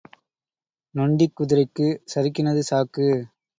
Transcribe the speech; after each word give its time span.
நொண்டிக் 0.95 1.35
குதிரைக்குச் 1.35 2.01
சறுக்கினது 2.13 2.63
சாக்கு. 2.71 3.07